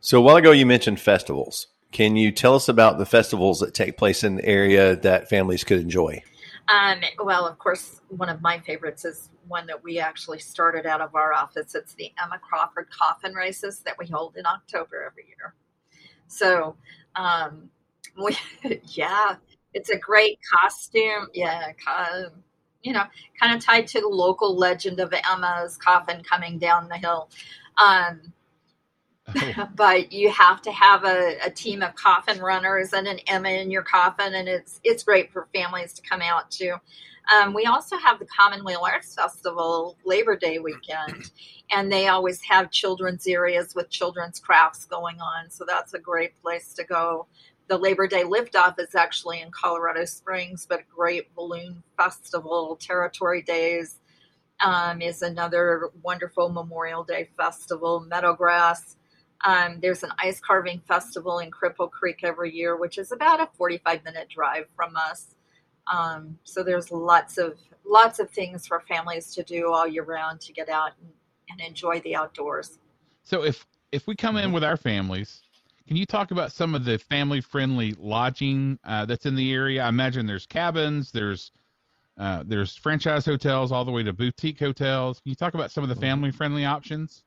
So 0.00 0.18
a 0.18 0.20
while 0.20 0.36
ago 0.36 0.50
you 0.50 0.66
mentioned 0.66 1.00
festivals. 1.00 1.68
Can 1.96 2.14
you 2.14 2.30
tell 2.30 2.54
us 2.54 2.68
about 2.68 2.98
the 2.98 3.06
festivals 3.06 3.60
that 3.60 3.72
take 3.72 3.96
place 3.96 4.22
in 4.22 4.36
the 4.36 4.44
area 4.44 4.96
that 4.96 5.30
families 5.30 5.64
could 5.64 5.80
enjoy? 5.80 6.22
Um, 6.68 7.00
well, 7.24 7.46
of 7.46 7.58
course, 7.58 8.02
one 8.08 8.28
of 8.28 8.42
my 8.42 8.60
favorites 8.60 9.06
is 9.06 9.30
one 9.48 9.66
that 9.68 9.82
we 9.82 9.98
actually 9.98 10.40
started 10.40 10.84
out 10.84 11.00
of 11.00 11.14
our 11.14 11.32
office. 11.32 11.74
It's 11.74 11.94
the 11.94 12.12
Emma 12.22 12.38
Crawford 12.38 12.88
Coffin 12.90 13.32
Races 13.32 13.78
that 13.86 13.96
we 13.98 14.06
hold 14.08 14.36
in 14.36 14.44
October 14.44 15.04
every 15.06 15.24
year. 15.26 15.54
So, 16.28 16.76
um, 17.14 17.70
we, 18.22 18.36
yeah, 18.88 19.36
it's 19.72 19.88
a 19.88 19.96
great 19.96 20.38
costume. 20.52 21.28
Yeah, 21.32 21.72
you 22.82 22.92
know, 22.92 23.04
kind 23.40 23.56
of 23.56 23.64
tied 23.64 23.86
to 23.86 24.02
the 24.02 24.08
local 24.08 24.54
legend 24.54 25.00
of 25.00 25.14
Emma's 25.14 25.78
coffin 25.78 26.22
coming 26.22 26.58
down 26.58 26.88
the 26.88 26.98
hill. 26.98 27.30
Um, 27.82 28.34
oh. 29.28 29.68
but 29.74 30.12
you 30.12 30.30
have 30.30 30.62
to 30.62 30.72
have 30.72 31.04
a, 31.04 31.38
a, 31.44 31.50
team 31.50 31.82
of 31.82 31.94
coffin 31.94 32.40
runners 32.40 32.92
and 32.92 33.06
an 33.06 33.18
Emma 33.26 33.50
in 33.50 33.70
your 33.70 33.82
coffin, 33.82 34.34
and 34.34 34.48
it's 34.48 34.80
it's 34.84 35.02
great 35.02 35.32
for 35.32 35.48
families 35.54 35.92
to 35.94 36.02
come 36.02 36.22
out 36.22 36.50
to. 36.52 36.80
Um, 37.34 37.54
we 37.54 37.64
also 37.64 37.96
have 37.96 38.20
the 38.20 38.26
Commonwheel 38.26 38.82
Arts 38.82 39.14
Festival 39.14 39.96
Labor 40.04 40.36
Day 40.36 40.58
weekend, 40.58 41.30
and 41.72 41.90
they 41.90 42.08
always 42.08 42.40
have 42.42 42.70
children's 42.70 43.26
areas 43.26 43.74
with 43.74 43.90
children's 43.90 44.38
crafts 44.38 44.84
going 44.84 45.20
on. 45.20 45.50
So 45.50 45.64
that's 45.66 45.94
a 45.94 45.98
great 45.98 46.40
place 46.40 46.72
to 46.74 46.84
go 46.84 47.26
the 47.68 47.76
Labor 47.76 48.06
Day 48.06 48.22
liftoff 48.22 48.78
is 48.78 48.94
actually 48.94 49.40
in 49.40 49.50
Colorado 49.50 50.04
Springs, 50.04 50.66
but 50.68 50.80
a 50.80 50.94
Great 50.94 51.34
Balloon 51.34 51.82
Festival, 51.96 52.76
Territory 52.80 53.42
Days 53.42 53.98
um, 54.60 55.02
is 55.02 55.22
another 55.22 55.90
wonderful 56.02 56.48
Memorial 56.48 57.04
Day 57.04 57.28
festival. 57.36 58.06
Meadowgrass. 58.08 58.95
Um, 59.44 59.78
there's 59.80 60.02
an 60.02 60.10
ice 60.18 60.40
carving 60.40 60.80
festival 60.88 61.38
in 61.40 61.50
Cripple 61.50 61.90
Creek 61.90 62.20
every 62.22 62.54
year, 62.54 62.76
which 62.76 62.98
is 62.98 63.12
about 63.12 63.40
a 63.40 63.48
45 63.56 64.04
minute 64.04 64.28
drive 64.28 64.66
from 64.74 64.96
us. 64.96 65.34
Um, 65.92 66.38
so 66.44 66.62
there's 66.62 66.90
lots 66.90 67.38
of 67.38 67.58
lots 67.88 68.18
of 68.18 68.30
things 68.30 68.66
for 68.66 68.80
families 68.80 69.32
to 69.34 69.42
do 69.44 69.72
all 69.72 69.86
year 69.86 70.02
round 70.04 70.40
to 70.40 70.52
get 70.52 70.68
out 70.68 70.92
and, 71.00 71.10
and 71.50 71.60
enjoy 71.60 72.00
the 72.00 72.16
outdoors. 72.16 72.78
So 73.22 73.44
if 73.44 73.66
if 73.92 74.06
we 74.06 74.16
come 74.16 74.36
in 74.36 74.52
with 74.52 74.64
our 74.64 74.76
families 74.76 75.42
can 75.86 75.96
you 75.96 76.06
talk 76.06 76.32
about 76.32 76.50
some 76.50 76.74
of 76.74 76.84
the 76.84 76.98
family 76.98 77.40
friendly 77.40 77.94
lodging 77.98 78.78
uh, 78.82 79.04
that's 79.04 79.24
in 79.24 79.36
the 79.36 79.52
area? 79.52 79.84
I 79.84 79.88
imagine 79.88 80.26
there's 80.26 80.46
cabins, 80.46 81.12
there's 81.12 81.52
Uh, 82.18 82.42
there's 82.46 82.74
franchise 82.74 83.26
hotels 83.26 83.70
all 83.70 83.84
the 83.84 83.92
way 83.92 84.02
to 84.02 84.12
boutique 84.12 84.58
hotels. 84.58 85.20
Can 85.20 85.28
you 85.28 85.36
talk 85.36 85.52
about 85.52 85.70
some 85.70 85.84
of 85.84 85.90
the 85.90 85.96
family 85.96 86.30
friendly 86.30 86.64
options? 86.64 87.22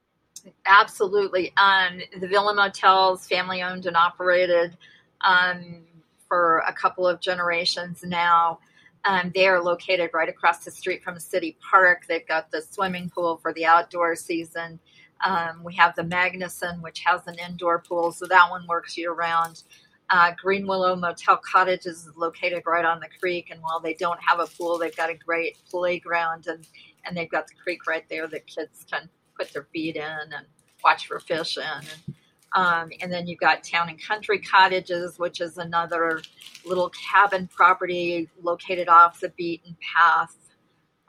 Absolutely. 0.66 1.54
Um, 1.58 2.02
the 2.20 2.28
Villa 2.28 2.54
Motels, 2.54 3.28
family 3.28 3.62
owned 3.62 3.86
and 3.86 3.98
operated 3.98 4.78
um, 5.22 5.84
for 6.28 6.60
a 6.68 6.74
couple 6.74 7.08
of 7.08 7.20
generations 7.20 8.04
now. 8.04 8.60
Um, 9.06 9.32
they 9.34 9.48
are 9.48 9.62
located 9.62 10.12
right 10.14 10.30
across 10.30 10.66
the 10.66 10.72
street 10.72 11.04
from 11.04 11.16
the 11.16 11.22
City 11.22 11.58
Park. 11.62 12.06
They've 12.08 12.28
got 12.28 12.52
the 12.52 12.62
swimming 12.62 13.10
pool 13.10 13.38
for 13.38 13.54
the 13.54 13.66
outdoor 13.66 14.16
season. 14.16 14.80
Um, 15.24 15.64
we 15.64 15.74
have 15.76 15.96
the 15.96 16.04
Magnuson, 16.04 16.82
which 16.82 17.00
has 17.06 17.28
an 17.28 17.36
indoor 17.40 17.80
pool, 17.80 18.12
so 18.12 18.26
that 18.28 18.50
one 18.50 18.68
works 18.68 18.98
year 18.98 19.14
round. 19.14 19.64
Uh, 20.10 20.32
Green 20.42 20.66
Willow 20.66 20.96
Motel 20.96 21.38
Cottage 21.38 21.86
is 21.86 22.10
located 22.16 22.64
right 22.66 22.86
on 22.86 23.00
the 23.00 23.10
creek, 23.20 23.50
and 23.52 23.62
while 23.62 23.80
they 23.80 23.94
don't 23.94 24.20
have 24.22 24.40
a 24.40 24.48
pool, 24.48 24.78
they've 24.78 24.96
got 24.96 25.10
a 25.10 25.16
great 25.16 25.58
playground, 25.70 26.48
and 26.48 26.66
and 27.06 27.16
they've 27.16 27.30
got 27.30 27.48
the 27.48 27.54
creek 27.54 27.86
right 27.88 28.08
there 28.10 28.28
that 28.28 28.48
kids 28.48 28.86
can 28.90 29.10
put 29.40 29.54
their 29.54 29.68
feet 29.74 29.96
in 29.96 30.04
and 30.04 30.46
watch 30.84 31.08
for 31.08 31.20
fish 31.20 31.58
in. 31.58 31.64
And, 31.64 32.16
um, 32.54 32.90
and 33.02 33.12
then 33.12 33.28
you've 33.28 33.40
got 33.40 33.64
Town 33.64 33.90
and 33.90 34.02
Country 34.02 34.40
Cottages, 34.40 35.18
which 35.18 35.40
is 35.40 35.58
another 35.58 36.22
little 36.66 36.90
cabin 36.90 37.48
property 37.48 38.30
located 38.42 38.90
off 38.90 39.20
the 39.20 39.30
beaten 39.30 39.78
path. 39.96 40.36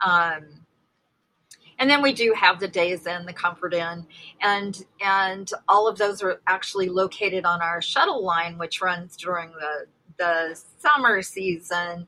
Um, 0.05 0.65
and 1.79 1.89
then 1.89 2.03
we 2.03 2.13
do 2.13 2.33
have 2.37 2.59
the 2.59 2.67
Days 2.67 3.07
Inn, 3.07 3.25
the 3.25 3.33
Comfort 3.33 3.73
Inn, 3.73 4.05
and 4.39 4.85
and 5.03 5.49
all 5.67 5.87
of 5.87 5.97
those 5.97 6.21
are 6.21 6.39
actually 6.45 6.89
located 6.89 7.43
on 7.43 7.59
our 7.59 7.81
shuttle 7.81 8.23
line, 8.23 8.59
which 8.59 8.81
runs 8.81 9.17
during 9.17 9.49
the 9.51 9.87
the 10.17 10.61
summer 10.77 11.23
season 11.23 12.05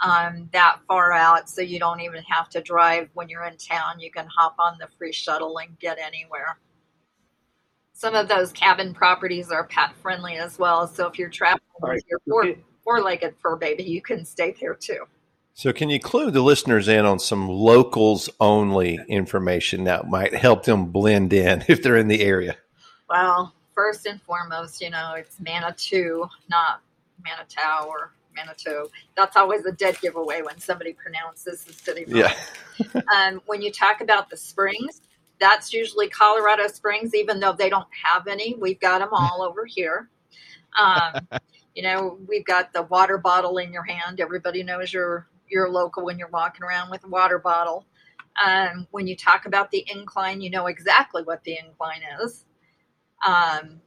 um, 0.00 0.48
that 0.52 0.78
far 0.86 1.12
out, 1.12 1.48
so 1.48 1.62
you 1.62 1.78
don't 1.78 2.00
even 2.00 2.22
have 2.24 2.48
to 2.50 2.60
drive 2.60 3.08
when 3.14 3.28
you're 3.28 3.44
in 3.44 3.56
town. 3.56 3.98
You 3.98 4.10
can 4.10 4.26
hop 4.36 4.56
on 4.58 4.76
the 4.78 4.88
free 4.98 5.12
shuttle 5.12 5.58
and 5.58 5.78
get 5.78 5.98
anywhere. 5.98 6.58
Some 7.92 8.14
of 8.14 8.28
those 8.28 8.52
cabin 8.52 8.92
properties 8.92 9.50
are 9.50 9.64
pet 9.64 9.94
friendly 9.96 10.36
as 10.36 10.58
well, 10.58 10.86
so 10.86 11.06
if 11.06 11.18
you're 11.18 11.30
traveling 11.30 11.60
right. 11.80 11.94
with 11.94 12.04
your 12.26 12.56
four 12.84 13.00
legged 13.00 13.34
fur 13.42 13.56
baby, 13.56 13.82
you 13.82 14.02
can 14.02 14.24
stay 14.24 14.54
there 14.60 14.74
too. 14.74 15.04
So, 15.54 15.72
can 15.72 15.88
you 15.88 15.98
clue 15.98 16.30
the 16.30 16.42
listeners 16.42 16.86
in 16.86 17.06
on 17.06 17.18
some 17.18 17.48
locals 17.48 18.28
only 18.38 19.00
information 19.08 19.84
that 19.84 20.06
might 20.06 20.34
help 20.34 20.64
them 20.64 20.92
blend 20.92 21.32
in 21.32 21.64
if 21.68 21.82
they're 21.82 21.96
in 21.96 22.08
the 22.08 22.20
area? 22.20 22.56
Well, 23.08 23.54
first 23.74 24.04
and 24.04 24.20
foremost, 24.20 24.82
you 24.82 24.90
know, 24.90 25.14
it's 25.16 25.40
Manitou, 25.40 26.26
not 26.50 26.82
Manitou 27.24 27.88
or 27.88 28.12
Manitou. 28.36 28.88
That's 29.16 29.36
always 29.36 29.64
a 29.64 29.72
dead 29.72 29.98
giveaway 30.00 30.42
when 30.42 30.58
somebody 30.58 30.92
pronounces 30.92 31.64
the 31.64 31.72
city. 31.72 32.04
Yeah. 32.06 32.34
um, 33.16 33.40
when 33.46 33.62
you 33.62 33.72
talk 33.72 34.00
about 34.00 34.30
the 34.30 34.36
springs, 34.36 35.00
that's 35.38 35.72
usually 35.72 36.08
Colorado 36.08 36.68
Springs, 36.68 37.14
even 37.14 37.40
though 37.40 37.52
they 37.52 37.68
don't 37.68 37.88
have 38.04 38.26
any. 38.26 38.54
We've 38.54 38.80
got 38.80 39.00
them 39.00 39.10
all 39.12 39.42
over 39.42 39.66
here. 39.66 40.08
Um, 40.78 41.28
you 41.74 41.82
know, 41.82 42.18
we've 42.28 42.44
got 42.44 42.72
the 42.72 42.82
water 42.82 43.18
bottle 43.18 43.58
in 43.58 43.72
your 43.72 43.84
hand. 43.84 44.20
Everybody 44.20 44.62
knows 44.62 44.92
you're 44.92 45.28
you're 45.48 45.70
local 45.70 46.04
when 46.04 46.18
you're 46.18 46.28
walking 46.28 46.64
around 46.64 46.90
with 46.90 47.04
a 47.04 47.08
water 47.08 47.38
bottle. 47.38 47.86
Um, 48.44 48.86
when 48.90 49.06
you 49.06 49.16
talk 49.16 49.46
about 49.46 49.70
the 49.70 49.84
incline, 49.88 50.40
you 50.40 50.50
know 50.50 50.66
exactly 50.66 51.22
what 51.22 51.42
the 51.44 51.58
incline 51.58 52.02
is. 52.22 52.44
Um, 53.26 53.80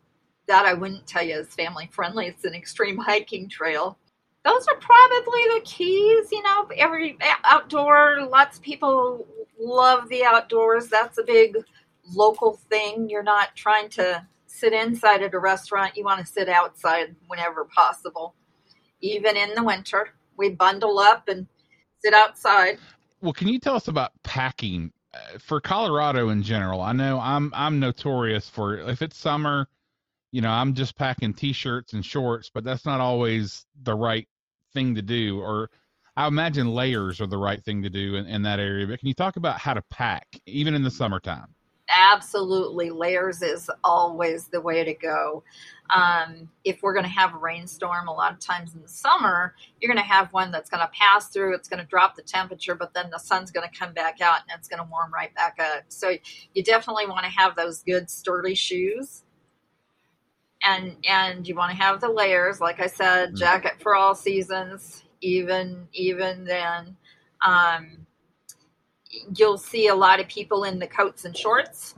that 0.48 0.65
I 0.65 0.74
wouldn't 0.74 1.06
tell 1.06 1.24
you 1.24 1.36
is 1.36 1.48
family 1.48 1.89
friendly. 1.91 2.27
It's 2.27 2.46
an 2.46 2.56
extreme 2.56 2.98
hiking 2.98 3.48
trail. 3.50 3.98
Those 4.46 4.65
are 4.67 4.75
probably 4.75 5.41
the 5.55 5.62
keys. 5.65 6.31
You 6.31 6.43
know, 6.43 6.69
every 6.77 7.17
outdoor, 7.43 8.27
lots 8.29 8.58
of 8.58 8.63
people 8.63 9.27
love 9.60 10.08
the 10.10 10.24
outdoors. 10.24 10.88
That's 10.88 11.17
a 11.17 11.24
big 11.24 11.58
local 12.12 12.53
thing. 12.69 13.10
You're 13.10 13.24
not 13.24 13.55
trying 13.55 13.89
to 13.89 14.25
sit 14.48 14.74
inside 14.74 15.22
at 15.22 15.34
a 15.34 15.39
restaurant. 15.39 15.96
You 15.96 16.05
want 16.05 16.19
to 16.19 16.25
sit 16.25 16.50
outside 16.50 17.15
whenever 17.27 17.65
possible, 17.65 18.36
even 19.01 19.38
in 19.38 19.53
the 19.55 19.63
winter 19.63 20.13
we 20.39 20.50
bundle 20.50 20.98
up 20.98 21.27
and 21.27 21.46
sit 22.03 22.13
outside. 22.13 22.79
Well, 23.22 23.34
can 23.34 23.50
you 23.50 23.60
tell 23.60 23.75
us 23.75 23.89
about 23.89 24.12
packing 24.24 24.91
uh, 25.13 25.38
for 25.38 25.60
Colorado 25.60 26.29
in 26.29 26.41
general? 26.41 26.81
I 26.81 26.93
know 26.93 27.19
I'm 27.19 27.51
I'm 27.53 27.79
notorious 27.79 28.50
for 28.50 28.77
if 28.77 29.01
it's 29.01 29.17
summer, 29.17 29.67
you 30.32 30.42
know, 30.42 30.50
I'm 30.50 30.74
just 30.74 30.96
packing 30.96 31.34
t-shirts 31.34 31.94
and 31.94 32.06
shorts, 32.06 32.52
but 32.54 32.64
that's 32.64 32.86
not 32.86 33.00
always 33.00 33.66
the 33.84 33.96
right 33.96 34.28
thing 34.74 34.96
to 34.96 35.02
do 35.02 35.40
or 35.40 35.70
I 36.16 36.28
imagine 36.28 36.68
layers 36.68 37.22
are 37.22 37.28
the 37.28 37.38
right 37.38 37.64
thing 37.64 37.84
to 37.84 37.90
do 37.90 38.16
in, 38.16 38.26
in 38.26 38.42
that 38.42 38.60
area. 38.60 38.86
But 38.86 39.00
can 39.00 39.08
you 39.08 39.14
talk 39.14 39.38
about 39.38 39.58
how 39.58 39.74
to 39.74 39.82
pack 39.84 40.28
even 40.46 40.74
in 40.74 40.84
the 40.84 40.92
summertime? 40.92 41.56
absolutely 41.90 42.90
layers 42.90 43.42
is 43.42 43.70
always 43.84 44.48
the 44.48 44.62
way 44.62 44.84
to 44.84 44.94
go 44.94 45.44
um, 45.90 46.48
if 46.64 46.84
we're 46.84 46.94
going 46.94 47.06
to 47.06 47.10
have 47.10 47.34
a 47.34 47.38
rainstorm 47.38 48.08
a 48.08 48.14
lot 48.14 48.32
of 48.32 48.40
times 48.40 48.76
in 48.76 48.82
the 48.82 48.88
summer 48.88 49.56
you're 49.82 49.92
going 49.92 50.02
to 50.02 50.08
have 50.08 50.32
one 50.32 50.52
that's 50.52 50.70
going 50.70 50.82
to 50.82 50.92
pass 50.94 51.30
through 51.30 51.56
it's 51.56 51.68
going 51.68 51.80
to 51.80 51.88
drop 51.88 52.16
the 52.16 52.22
temperature 52.22 52.76
but 52.76 52.94
then 52.94 53.10
the 53.10 53.18
sun's 53.18 53.50
going 53.50 53.68
to 53.68 53.80
come 53.80 53.94
back 53.94 54.22
out 54.22 54.40
and 54.48 54.58
it's 54.58 54.68
going 54.68 54.82
to 54.82 54.88
warm 54.90 55.12
right 55.12 55.34
back 55.34 55.58
up 55.60 55.84
so 55.88 56.14
you 56.54 56.64
definitely 56.64 57.08
want 57.08 57.24
to 57.24 57.32
have 57.32 57.56
those 57.56 57.82
good 57.84 58.10
sturdy 58.10 58.54
shoes 58.54 59.24
and 60.63 60.96
and 61.08 61.48
you 61.48 61.56
want 61.56 61.72
to 61.72 61.78
have 61.78 62.01
the 62.01 62.10
layers 62.10 62.60
like 62.60 62.80
i 62.80 62.88
said 62.88 63.30
mm-hmm. 63.30 63.38
jacket 63.38 63.74
for 63.80 63.96
all 63.96 64.13
seasons 64.13 65.04
even 65.22 65.88
even 65.94 66.44
then 66.44 66.96
um, 67.42 68.06
you'll 69.36 69.58
see 69.58 69.88
a 69.88 69.96
lot 69.96 70.20
of 70.20 70.28
people 70.28 70.63
in 70.63 70.80
the 70.80 70.88
coats 70.88 71.25
and 71.25 71.36
shorts 71.36 71.96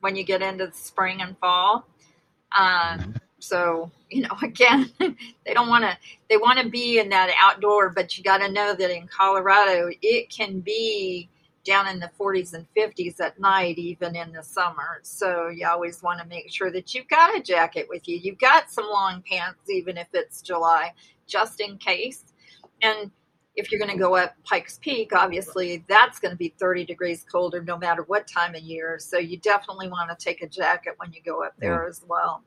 when 0.00 0.16
you 0.16 0.24
get 0.24 0.42
into 0.42 0.66
the 0.66 0.72
spring 0.72 1.22
and 1.22 1.36
fall. 1.38 1.86
Um, 2.56 3.14
so 3.38 3.90
you 4.10 4.22
know, 4.22 4.36
again, 4.42 4.90
they 4.98 5.54
don't 5.54 5.68
want 5.68 5.84
to. 5.84 5.96
They 6.28 6.36
want 6.36 6.58
to 6.60 6.68
be 6.68 6.98
in 6.98 7.08
that 7.10 7.30
outdoor, 7.40 7.90
but 7.90 8.16
you 8.16 8.24
got 8.24 8.38
to 8.38 8.50
know 8.50 8.74
that 8.74 8.94
in 8.94 9.08
Colorado, 9.08 9.90
it 10.02 10.30
can 10.30 10.60
be 10.60 11.28
down 11.66 11.88
in 11.88 11.98
the 11.98 12.10
40s 12.18 12.54
and 12.54 12.66
50s 12.76 13.20
at 13.20 13.38
night, 13.38 13.76
even 13.76 14.16
in 14.16 14.32
the 14.32 14.42
summer. 14.42 15.00
So 15.02 15.48
you 15.48 15.66
always 15.66 16.02
want 16.02 16.20
to 16.20 16.26
make 16.26 16.50
sure 16.50 16.70
that 16.70 16.94
you've 16.94 17.08
got 17.08 17.36
a 17.36 17.42
jacket 17.42 17.86
with 17.90 18.08
you. 18.08 18.16
You've 18.16 18.38
got 18.38 18.70
some 18.70 18.88
long 18.88 19.22
pants, 19.28 19.68
even 19.68 19.98
if 19.98 20.06
it's 20.14 20.40
July, 20.40 20.94
just 21.26 21.60
in 21.60 21.76
case. 21.76 22.24
And 22.82 23.10
if 23.56 23.72
you're 23.72 23.80
going 23.80 23.90
to 23.90 23.98
go 23.98 24.14
up 24.16 24.34
Pikes 24.44 24.78
Peak, 24.80 25.12
obviously 25.14 25.84
that's 25.88 26.20
going 26.20 26.30
to 26.30 26.36
be 26.36 26.54
30 26.58 26.84
degrees 26.84 27.24
colder 27.30 27.62
no 27.62 27.76
matter 27.76 28.02
what 28.04 28.28
time 28.28 28.54
of 28.54 28.62
year. 28.62 28.98
So 29.00 29.18
you 29.18 29.38
definitely 29.38 29.88
want 29.88 30.16
to 30.16 30.24
take 30.24 30.42
a 30.42 30.48
jacket 30.48 30.94
when 30.98 31.12
you 31.12 31.20
go 31.24 31.42
up 31.42 31.54
there 31.58 31.80
mm. 31.80 31.88
as 31.88 32.02
well. 32.06 32.42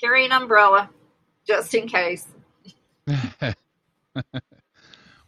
Carry 0.00 0.24
an 0.24 0.32
umbrella 0.32 0.90
just 1.46 1.72
in 1.74 1.86
case. 1.86 2.26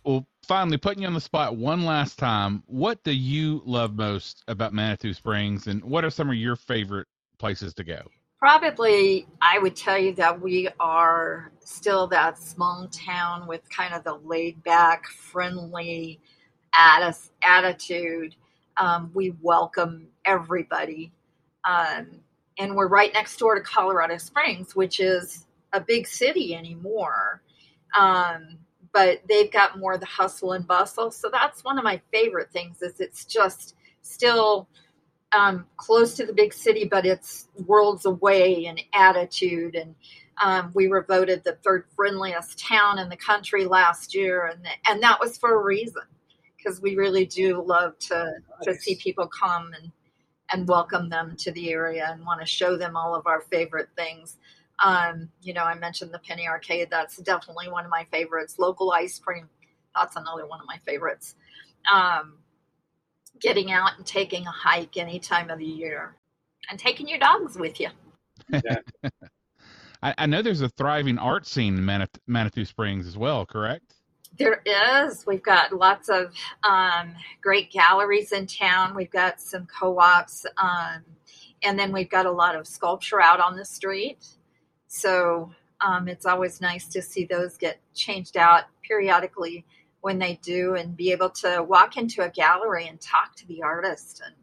well, 0.05 0.27
finally, 0.53 0.77
putting 0.77 1.01
you 1.01 1.09
on 1.09 1.15
the 1.15 1.21
spot 1.21 1.57
one 1.57 1.87
last 1.87 2.19
time, 2.19 2.63
what 2.67 3.03
do 3.05 3.13
you 3.13 3.63
love 3.65 3.95
most 3.95 4.45
about 4.49 4.75
Manitou 4.75 5.15
Springs 5.15 5.67
and 5.67 5.83
what 5.83 6.05
are 6.05 6.11
some 6.11 6.29
of 6.29 6.35
your 6.35 6.57
favorite 6.57 7.07
places 7.39 7.73
to 7.73 7.83
go? 7.83 8.03
probably 8.39 9.27
I 9.41 9.59
would 9.61 9.77
tell 9.77 9.97
you 9.97 10.13
that 10.17 10.39
we 10.39 10.69
are 10.79 11.53
still 11.61 12.09
that 12.09 12.39
small 12.39 12.89
town 12.89 13.47
with 13.47 13.63
kind 13.71 13.95
of 13.95 14.03
the 14.05 14.15
laid 14.15 14.63
back, 14.63 15.07
friendly 15.07 16.21
attitude. 16.75 18.35
Um, 18.77 19.11
we 19.15 19.33
welcome 19.41 20.09
everybody. 20.27 21.13
Um, 21.65 22.21
and 22.59 22.75
we're 22.75 22.89
right 22.89 23.15
next 23.15 23.39
door 23.39 23.55
to 23.55 23.63
Colorado 23.63 24.19
Springs, 24.19 24.77
which 24.77 25.01
is 25.01 25.47
a 25.73 25.81
big 25.81 26.07
city 26.07 26.55
anymore. 26.55 27.41
Um, 27.97 28.59
but 28.93 29.23
they've 29.29 29.51
got 29.51 29.79
more 29.79 29.95
of 29.95 30.01
the 30.01 30.07
hustle 30.07 30.53
and 30.53 30.67
bustle. 30.67 31.11
So 31.11 31.29
that's 31.31 31.65
one 31.65 31.79
of 31.79 31.85
my 31.85 32.01
favorite 32.13 32.51
things 32.53 32.83
is 32.83 33.01
it's 33.01 33.25
just 33.25 33.75
still 34.03 34.69
um, 35.33 35.67
close 35.77 36.15
to 36.15 36.27
the 36.27 36.33
big 36.33 36.53
city, 36.53 36.85
but 36.85 37.07
it's 37.07 37.49
worlds 37.67 38.05
away 38.05 38.67
in 38.67 38.79
attitude. 38.93 39.75
And 39.75 39.95
um, 40.43 40.71
we 40.75 40.89
were 40.89 41.05
voted 41.09 41.43
the 41.45 41.57
third 41.65 41.85
friendliest 41.97 42.59
town 42.59 42.99
in 42.99 43.09
the 43.09 43.17
country 43.17 43.65
last 43.65 44.15
year, 44.15 44.47
and 44.47 44.67
and 44.87 45.03
that 45.03 45.21
was 45.21 45.39
for 45.39 45.55
a 45.55 45.63
reason, 45.63 46.03
because 46.57 46.81
we 46.81 46.97
really 46.97 47.27
do 47.27 47.63
love 47.63 47.99
to 48.01 48.33
nice. 48.59 48.65
to 48.65 48.75
see 48.75 48.97
people 48.97 49.27
come 49.27 49.73
and 49.75 49.93
and 50.53 50.69
welcome 50.69 51.09
them 51.09 51.35
to 51.37 51.53
the 51.53 51.71
area 51.71 52.09
and 52.11 52.27
want 52.27 52.41
to 52.41 52.47
show 52.47 52.77
them 52.77 52.97
all 52.97 53.15
of 53.15 53.27
our 53.27 53.41
favorite 53.43 53.89
things. 53.97 54.37
Um, 54.85 55.29
you 55.43 55.55
know, 55.55 55.65
I 55.65 55.75
mentioned 55.75 56.13
the 56.13 56.19
Penny 56.19 56.49
Arcade. 56.49 56.89
That's 56.91 57.17
definitely 57.19 57.69
one 57.69 57.85
of 57.85 57.91
my 57.91 58.07
favorites. 58.11 58.59
Local 58.59 58.93
ice 58.93 59.19
cream. 59.19 59.49
That's 59.95 60.17
another 60.17 60.47
one 60.47 60.61
of 60.61 60.67
my 60.67 60.79
favorites. 60.85 61.37
Um, 61.93 62.39
getting 63.41 63.73
out 63.73 63.97
and 63.97 64.07
taking 64.07 64.47
a 64.47 64.51
hike 64.51 64.97
any 64.97 65.19
time 65.19 65.51
of 65.51 65.59
the 65.59 65.65
year 65.65 66.17
and 66.71 66.79
taking 66.79 67.09
your 67.09 67.19
dogs 67.19 67.57
with 67.57 67.81
you. 67.81 67.89
I, 70.03 70.15
I, 70.19 70.27
know 70.27 70.43
there's 70.43 70.63
a 70.63 70.69
thriving 70.71 71.19
art 71.19 71.47
scene 71.47 71.77
in 71.77 71.85
Manit- 71.85 72.19
Manitou 72.27 72.65
Springs 72.65 73.07
as 73.07 73.17
well, 73.17 73.47
correct? 73.47 73.95
There 74.39 74.63
is. 74.65 75.27
We've 75.27 75.43
got 75.43 75.73
lots 75.73 76.09
of 76.09 76.33
um, 76.69 77.15
great 77.43 77.71
galleries 77.71 78.33
in 78.33 78.47
town. 78.47 78.95
We've 78.95 79.11
got 79.11 79.41
some 79.41 79.67
co 79.67 79.99
ops. 79.99 80.47
Um, 80.57 81.05
and 81.63 81.79
then 81.79 81.93
we've 81.93 82.11
got 82.11 82.27
a 82.27 82.31
lot 82.31 82.57
of 82.57 82.67
sculpture 82.67 83.21
out 83.21 83.41
on 83.41 83.57
the 83.57 83.65
street. 83.65 84.27
So 84.95 85.51
um, 85.81 86.07
it's 86.07 86.27
always 86.27 86.61
nice 86.61 86.87
to 86.89 87.01
see 87.01 87.25
those 87.25 87.57
get 87.57 87.81
changed 87.95 88.37
out 88.37 88.65
periodically 88.87 89.65
when 90.03 90.19
they 90.19 90.39
do 90.43 90.75
and 90.75 90.95
be 90.95 91.13
able 91.13 91.31
to 91.31 91.65
walk 91.67 91.97
into 91.97 92.21
a 92.21 92.29
gallery 92.29 92.87
and 92.89 93.01
talk 93.01 93.35
to 93.37 93.47
the 93.47 93.63
artist 93.63 94.21
and 94.23 94.35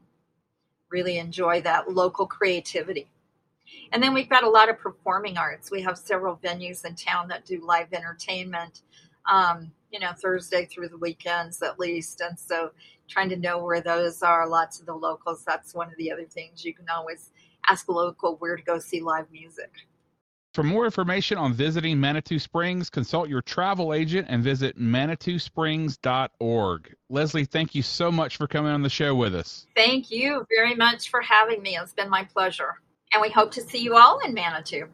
really 0.89 1.19
enjoy 1.19 1.61
that 1.61 1.91
local 1.91 2.25
creativity. 2.25 3.11
And 3.91 4.01
then 4.01 4.11
we've 4.15 4.27
got 4.27 4.43
a 4.43 4.49
lot 4.49 4.69
of 4.69 4.79
performing 4.79 5.37
arts. 5.37 5.69
We 5.69 5.83
have 5.83 5.99
several 5.99 6.37
venues 6.37 6.83
in 6.83 6.95
town 6.95 7.27
that 7.27 7.45
do 7.45 7.63
live 7.63 7.93
entertainment, 7.93 8.81
um, 9.31 9.71
you 9.91 9.99
know, 9.99 10.13
Thursday 10.19 10.65
through 10.65 10.89
the 10.89 10.97
weekends 10.97 11.61
at 11.61 11.77
least. 11.77 12.21
And 12.21 12.39
so 12.39 12.71
trying 13.07 13.29
to 13.29 13.37
know 13.37 13.63
where 13.63 13.81
those 13.81 14.23
are, 14.23 14.49
lots 14.49 14.79
of 14.79 14.87
the 14.87 14.95
locals, 14.95 15.43
that's 15.45 15.75
one 15.75 15.89
of 15.89 15.97
the 15.99 16.11
other 16.11 16.25
things. 16.25 16.65
You 16.65 16.73
can 16.73 16.89
always 16.89 17.29
ask 17.67 17.87
a 17.87 17.91
local 17.91 18.37
where 18.37 18.55
to 18.55 18.63
go 18.63 18.79
see 18.79 18.99
live 18.99 19.31
music. 19.31 19.69
For 20.59 20.63
more 20.63 20.83
information 20.83 21.37
on 21.37 21.53
visiting 21.53 22.01
Manitou 22.01 22.37
Springs, 22.37 22.89
consult 22.89 23.29
your 23.29 23.41
travel 23.41 23.93
agent 23.93 24.27
and 24.29 24.43
visit 24.43 24.77
manitousprings.org. 24.77 26.95
Leslie, 27.09 27.45
thank 27.45 27.75
you 27.75 27.81
so 27.81 28.11
much 28.11 28.35
for 28.35 28.45
coming 28.45 28.73
on 28.73 28.81
the 28.81 28.89
show 28.89 29.15
with 29.15 29.33
us. 29.33 29.67
Thank 29.73 30.11
you 30.11 30.45
very 30.53 30.75
much 30.75 31.09
for 31.09 31.21
having 31.21 31.61
me. 31.61 31.77
It's 31.77 31.93
been 31.93 32.09
my 32.09 32.25
pleasure. 32.25 32.81
And 33.13 33.21
we 33.21 33.29
hope 33.29 33.51
to 33.51 33.61
see 33.61 33.77
you 33.77 33.95
all 33.95 34.19
in 34.19 34.33
Manitou. 34.33 34.89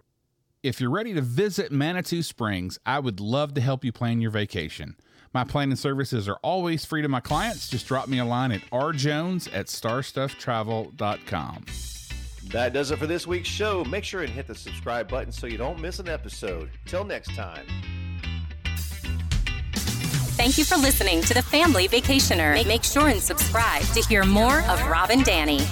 If 0.62 0.80
you're 0.80 0.92
ready 0.92 1.16
to 1.16 1.22
visit 1.22 1.72
Manitou 1.72 2.22
Springs, 2.22 2.78
I 2.86 3.00
would 3.00 3.20
love 3.20 3.56
to 3.56 3.62
help 3.62 3.84
you 3.84 3.92
plan 3.92 4.22
your 4.22 4.30
vacation. 4.30 4.96
My 5.34 5.46
planning 5.46 5.78
services 5.78 6.30
are 6.30 6.38
always 6.44 6.86
free 6.86 7.02
to 7.02 7.10
my 7.10 7.22
clients. 7.22 7.70
Just 7.70 7.88
drop 7.88 8.08
me 8.08 8.20
a 8.20 8.26
line 8.26 8.52
at 8.52 8.62
rjones 8.70 9.50
at 9.52 9.66
starstufftravel.com. 9.66 11.66
That 12.52 12.74
does 12.74 12.92
it 12.92 13.00
for 13.00 13.08
this 13.08 13.28
week's 13.28 13.50
show. 13.50 13.84
Make 13.84 14.04
sure 14.04 14.22
and 14.22 14.32
hit 14.32 14.48
the 14.48 14.56
subscribe 14.56 15.10
button 15.10 15.32
so 15.32 15.48
you 15.48 15.58
don't 15.58 15.80
miss 15.80 16.00
an 16.00 16.08
episode. 16.08 16.70
Till 16.86 17.04
next 17.04 17.36
time. 17.36 17.66
Thank 20.38 20.58
you 20.58 20.66
for 20.66 20.76
listening 20.76 21.22
to 21.24 21.34
the 21.34 21.42
Family 21.42 21.88
Vacationer. 21.88 22.66
Make, 22.68 22.84
sure 22.84 23.08
and 23.08 23.22
subscribe 23.22 23.82
to 23.94 24.02
hear 24.02 24.26
more 24.26 24.60
of 24.64 24.86
Rob 24.88 25.10
and 25.10 25.24
Danny. 25.24 25.66